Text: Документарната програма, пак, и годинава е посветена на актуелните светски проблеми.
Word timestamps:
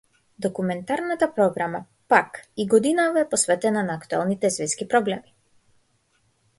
Документарната 0.39 1.33
програма, 1.35 1.85
пак, 2.07 2.41
и 2.57 2.67
годинава 2.67 3.19
е 3.19 3.29
посветена 3.29 3.83
на 3.83 3.93
актуелните 3.95 4.49
светски 4.49 4.87
проблеми. 4.87 5.33